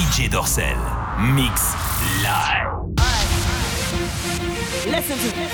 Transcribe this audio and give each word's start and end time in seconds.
DJ 0.00 0.30
Dorsel. 0.30 0.80
Mix 1.36 1.74
live. 2.24 2.72
Listen 4.88 5.18
to 5.24 5.30
me. 5.36 5.44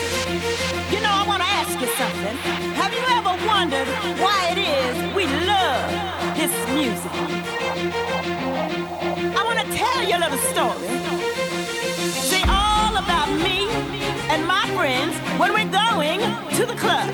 You 0.95 1.01
know, 1.03 1.11
I 1.11 1.25
want 1.27 1.43
to 1.43 1.49
ask 1.61 1.75
you 1.81 1.89
something. 1.99 2.37
Have 2.79 2.93
you 2.95 3.03
ever 3.19 3.35
wondered 3.45 3.89
why 4.23 4.55
it 4.55 4.59
is 4.63 4.95
we 5.17 5.27
love 5.51 5.91
this 6.39 6.55
music? 6.79 7.11
I 9.35 9.43
want 9.43 9.59
to 9.59 9.67
tell 9.75 10.01
you 10.07 10.15
a 10.15 10.23
little 10.25 10.43
story. 10.55 10.95
Say 12.31 12.43
all 12.47 12.95
about 13.03 13.29
me 13.43 13.67
and 14.31 14.47
my 14.47 14.65
friends 14.77 15.17
when 15.41 15.51
we're 15.55 15.73
going 15.75 16.21
to 16.55 16.67
the 16.67 16.77
club. 16.79 17.11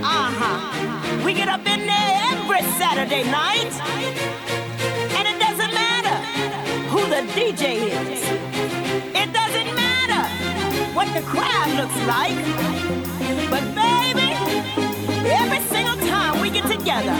Uh 0.00 0.32
huh. 0.40 1.24
We 1.26 1.34
get 1.34 1.48
up 1.50 1.66
in 1.66 1.80
there 1.86 2.12
every 2.32 2.62
Saturday 2.80 3.24
night 3.30 4.49
who 6.90 6.98
the 7.06 7.22
DJ 7.38 7.86
is. 7.86 8.20
It 9.14 9.32
doesn't 9.32 9.74
matter 9.76 10.22
what 10.92 11.06
the 11.14 11.22
crowd 11.22 11.70
looks 11.78 12.00
like. 12.04 12.34
But 13.48 13.64
baby, 13.78 14.30
every 15.30 15.60
single 15.68 15.96
time 16.08 16.40
we 16.40 16.50
get 16.50 16.66
together, 16.66 17.14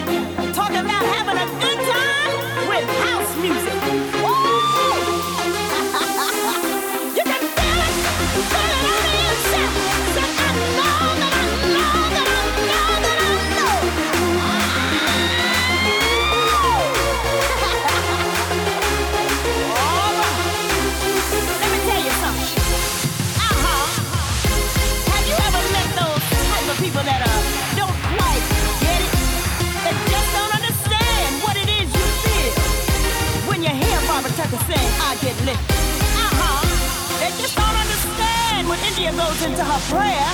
Lydia 39.01 39.17
goes 39.17 39.43
into 39.43 39.65
her 39.65 39.81
prayer, 39.89 40.29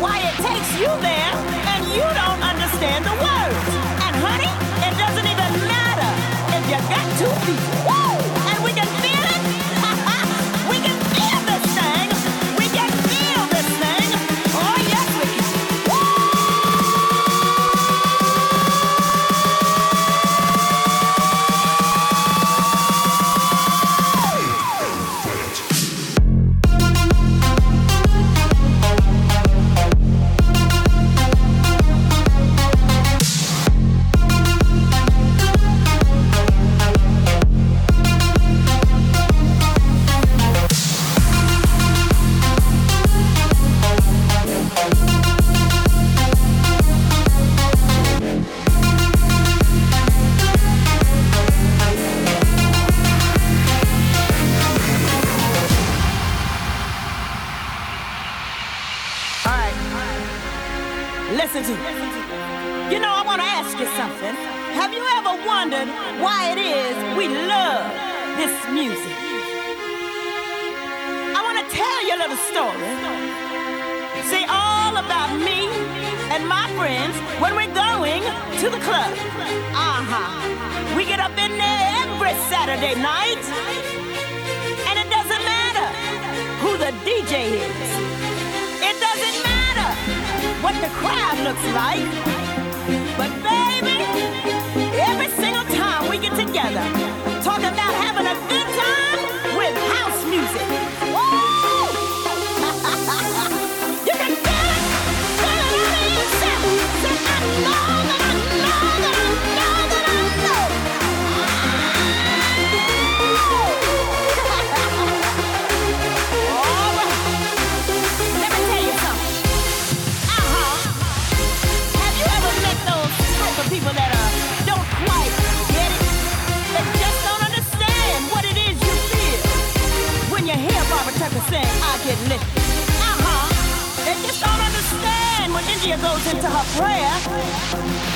why 0.00 0.16
it 0.16 0.34
takes 0.40 0.72
you 0.80 0.88
there 1.04 1.32
and 1.68 1.84
you 1.92 2.00
don't 2.00 2.40
understand 2.40 3.04
the 3.04 3.12
words. 3.20 3.68
And 4.00 4.16
honey, 4.16 4.48
it 4.80 4.96
doesn't 4.96 5.28
even 5.28 5.68
matter 5.68 6.10
if 6.56 6.62
you 6.70 6.78
got 6.88 7.04
two 7.20 7.28
feet. 7.44 7.60
Woo! 7.84 8.49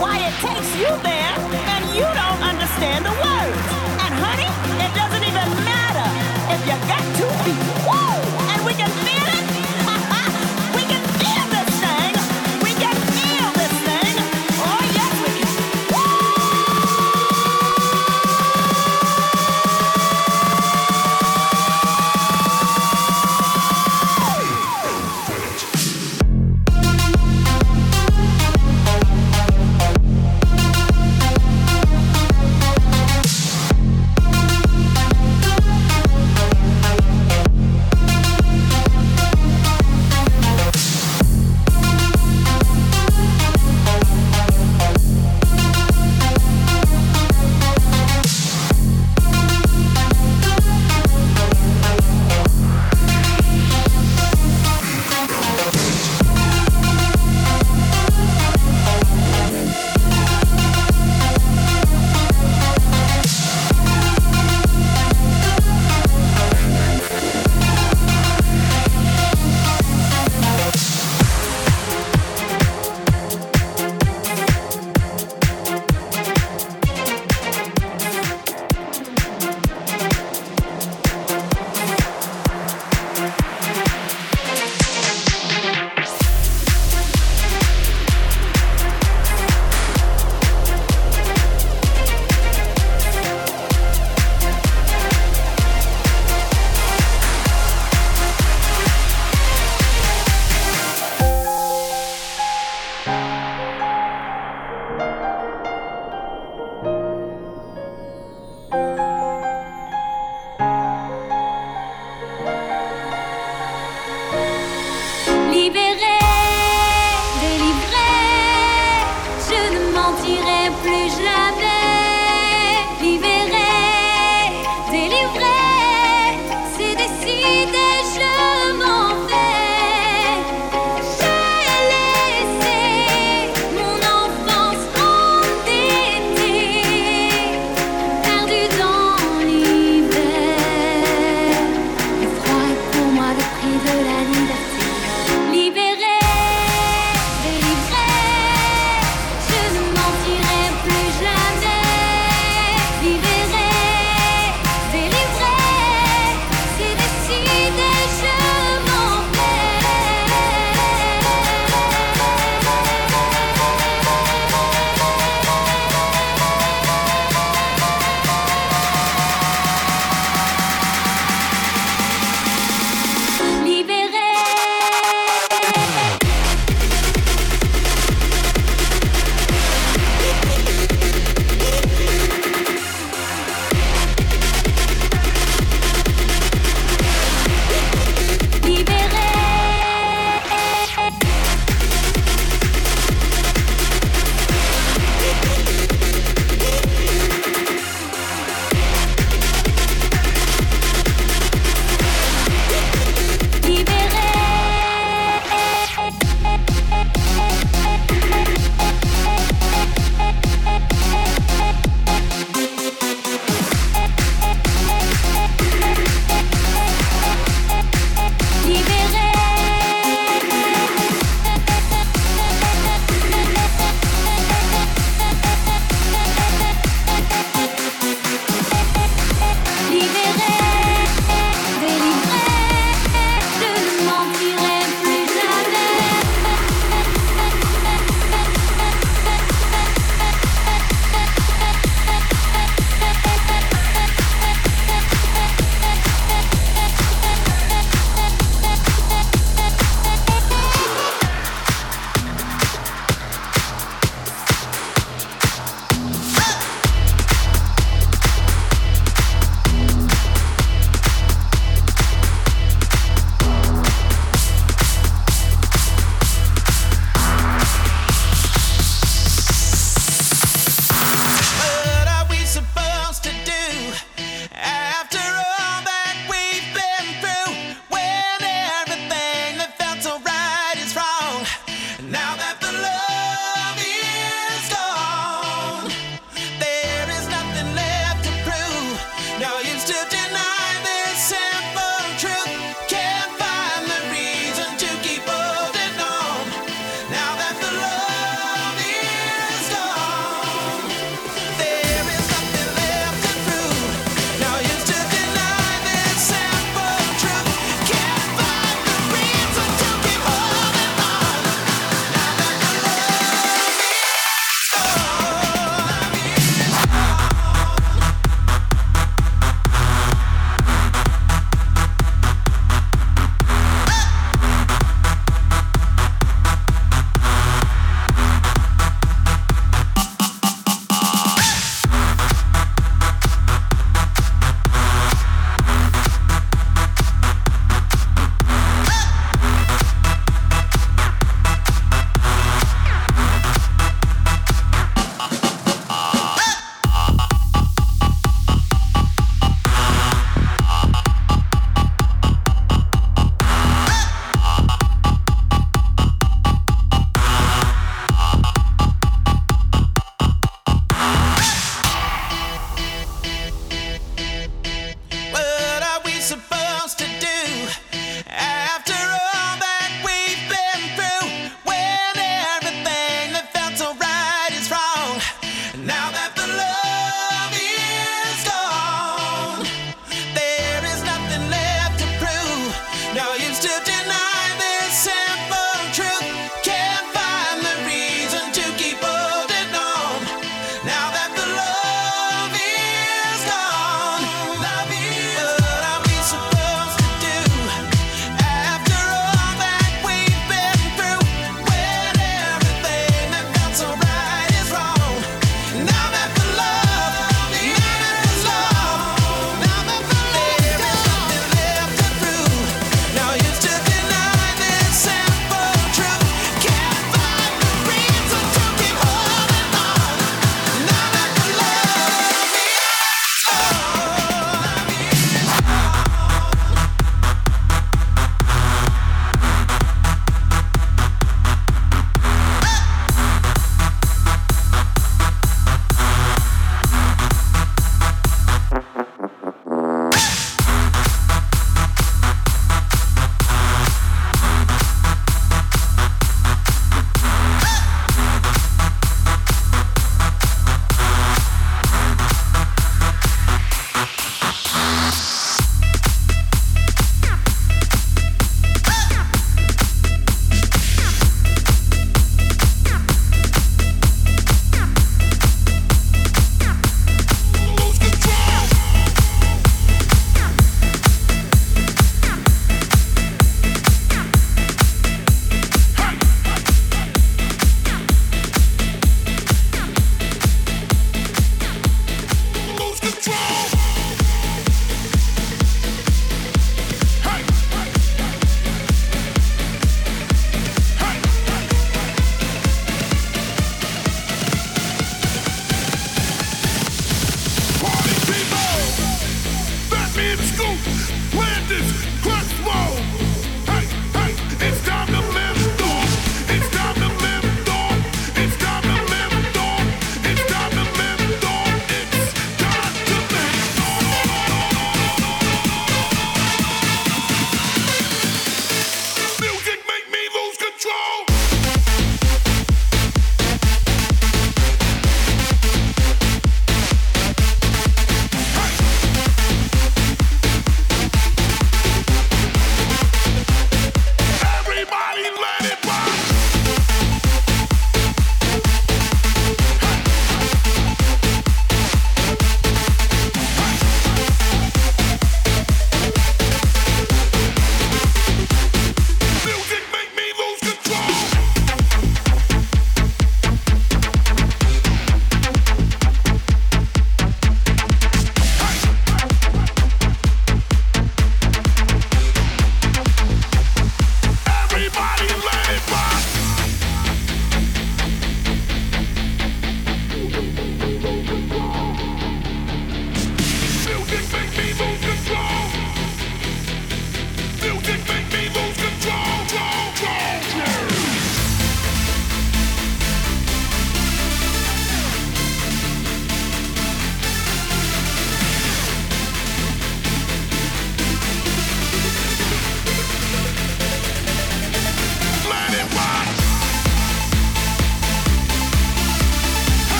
why 0.00 0.18
it 0.18 0.34
takes 0.40 0.70
you 0.76 0.90
there 1.02 1.34
and 1.72 1.84
you 1.94 2.02
don't 2.02 2.42
understand 2.42 3.04
the 3.04 3.10
words. 3.10 3.62
And 4.04 4.12
honey, 4.24 4.50
it 4.84 4.92
doesn't 4.94 5.24
even 5.24 5.48
matter 5.64 6.08
if 6.54 6.60
you 6.68 6.76
got 6.88 7.02
two 7.16 7.30
feet. 7.44 7.75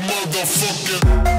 motherfucking. 0.00 1.33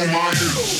Feast 0.00 0.79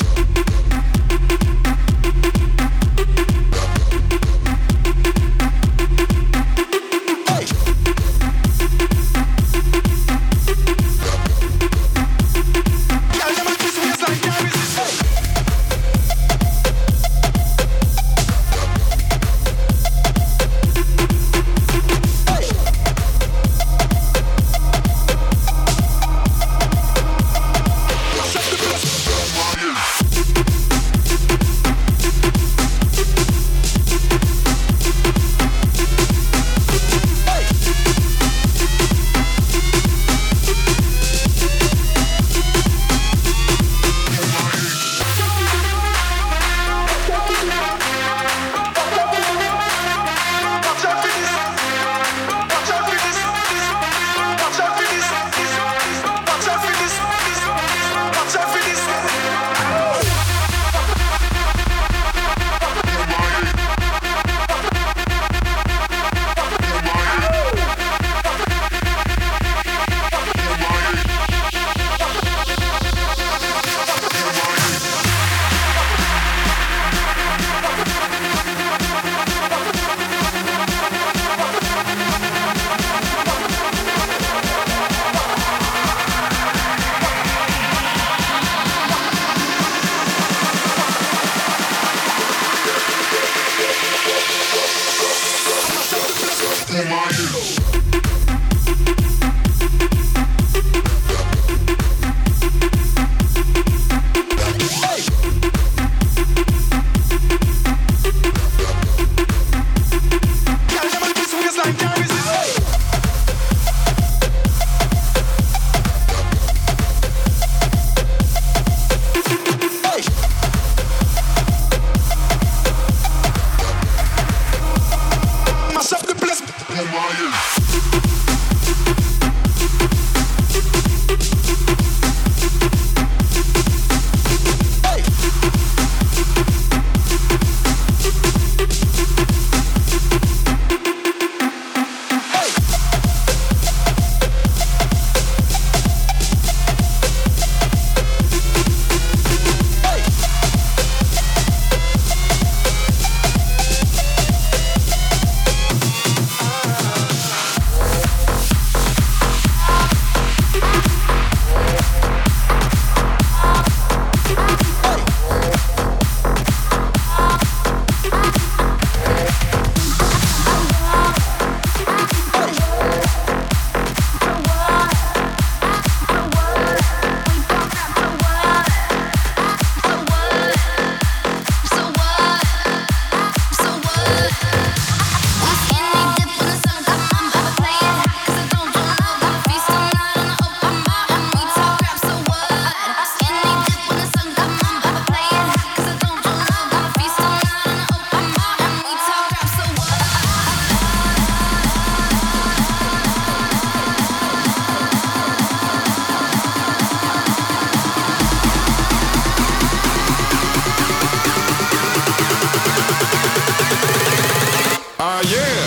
night 215.23 215.60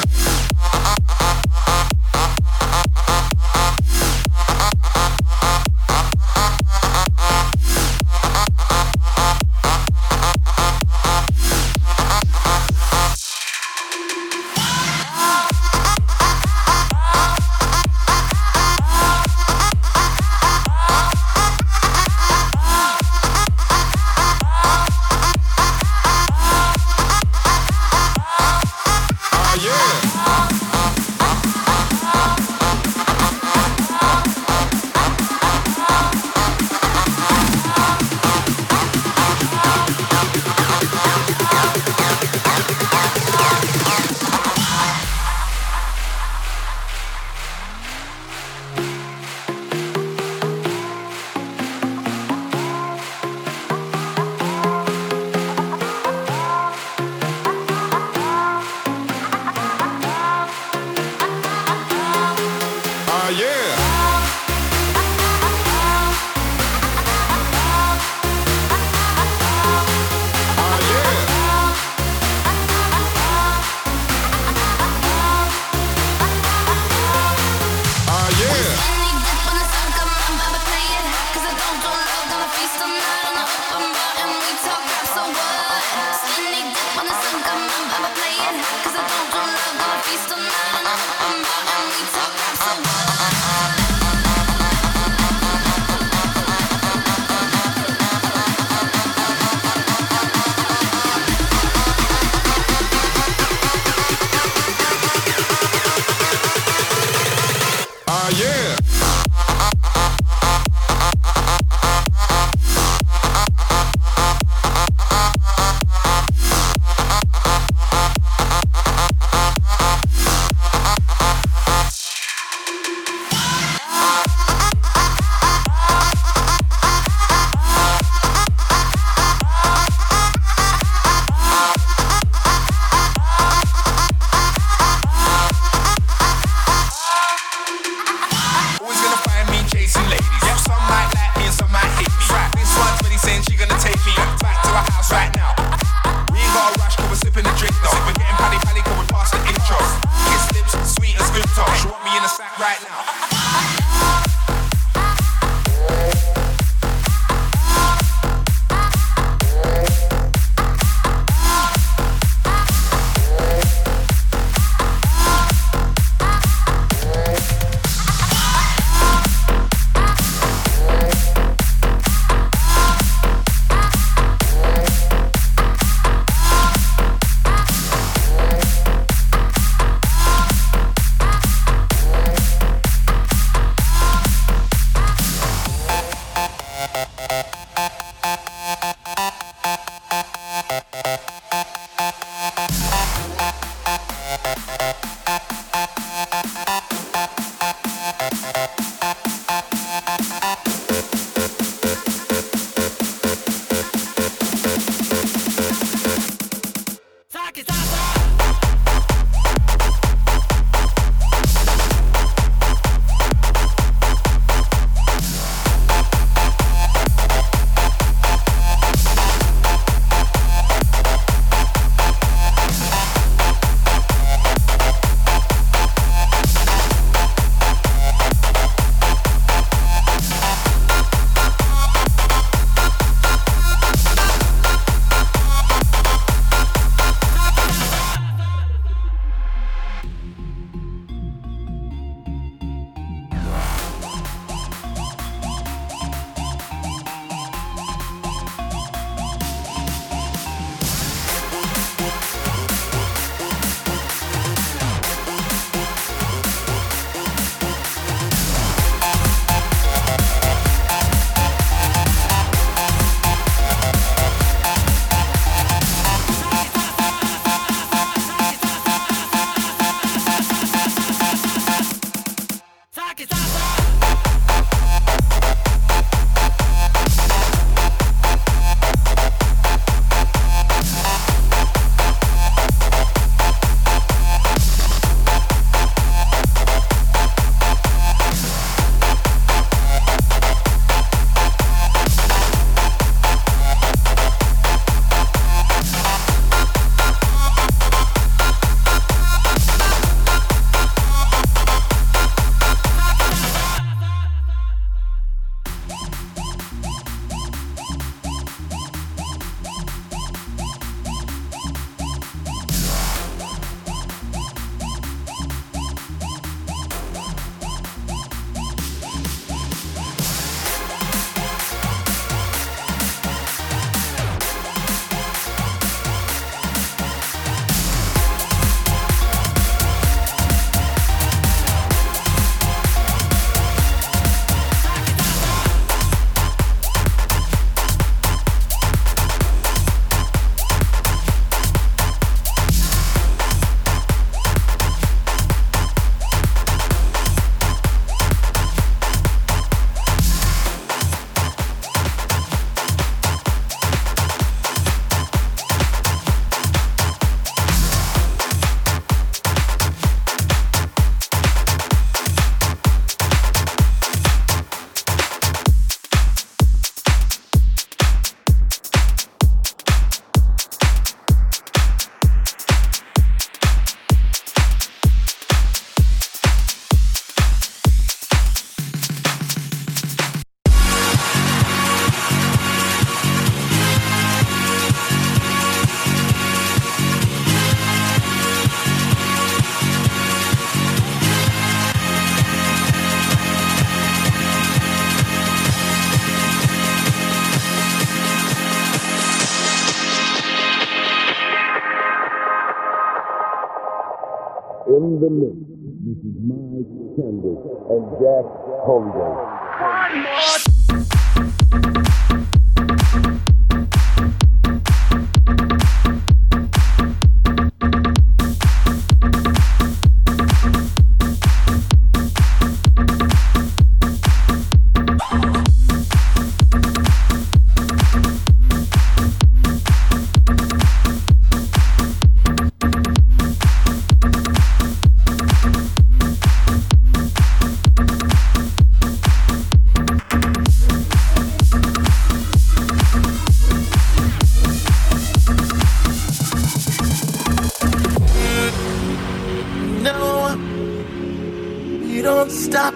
stop. 452.54 452.94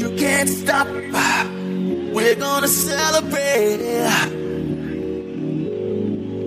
You 0.00 0.10
can't 0.16 0.48
stop. 0.48 0.88
We're 2.12 2.34
gonna 2.34 2.68
celebrate 2.68 3.78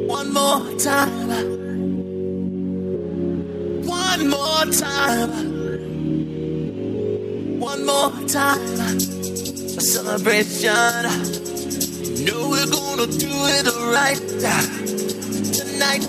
one 0.08 0.34
more 0.34 0.62
time. 0.78 1.30
One 3.88 4.30
more 4.30 4.66
time. 4.66 5.32
One 7.60 7.86
more 7.86 8.12
time. 8.28 8.98
A 9.80 9.82
celebration. 9.82 10.74
know 12.26 12.50
we're 12.50 12.68
gonna 12.68 13.08
do 13.08 13.34
it 13.56 13.68
right 13.98 14.24
tonight. 15.58 16.04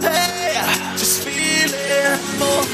Hey, 0.00 0.54
just 0.96 1.22
feel 1.24 1.70
it. 1.72 2.20
More 2.38 2.73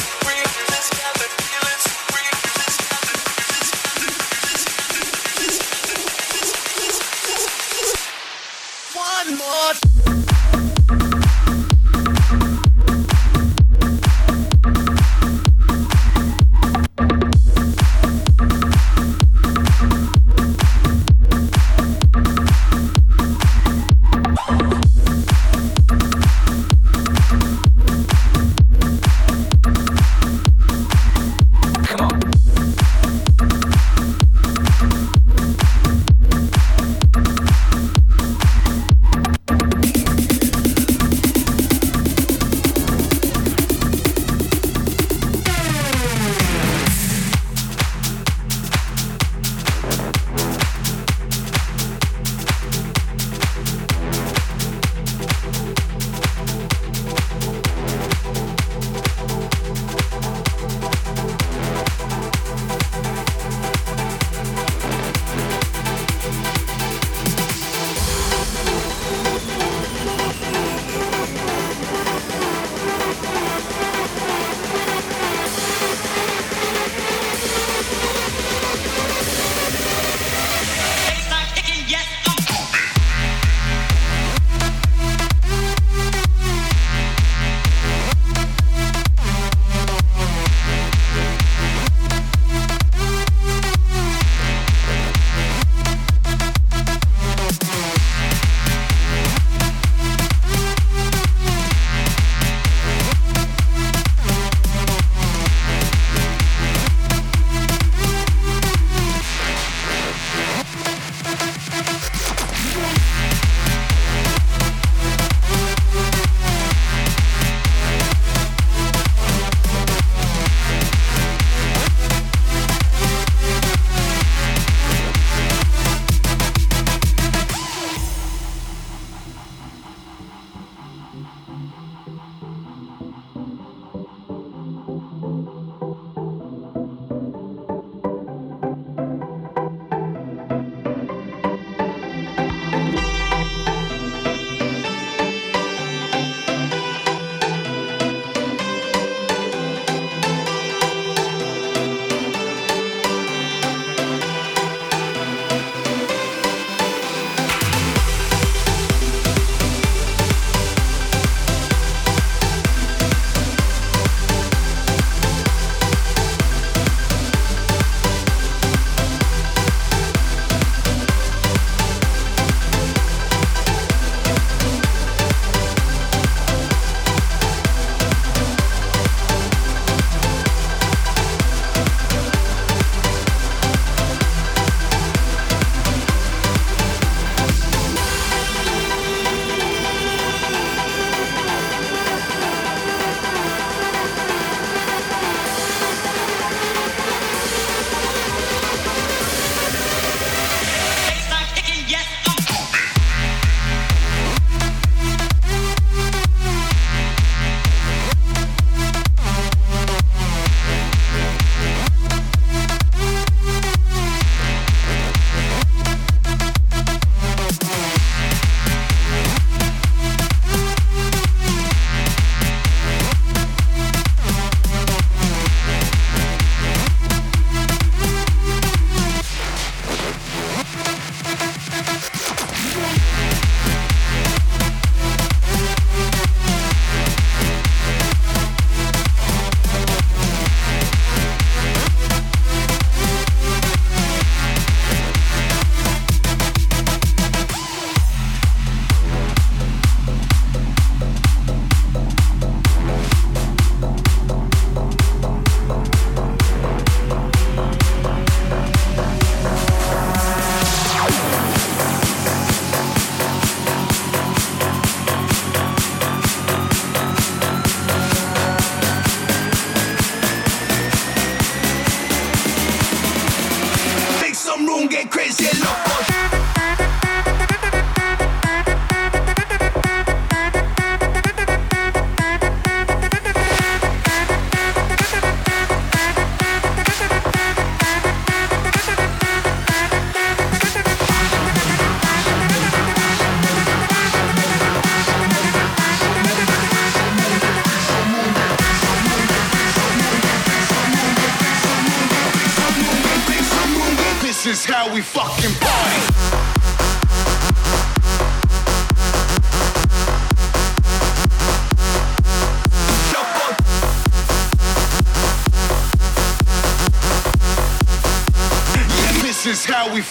crazy 275.11 275.59
loco. 275.59 276.00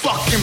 Fucking 0.02 0.39